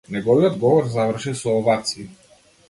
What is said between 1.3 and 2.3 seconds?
со овации.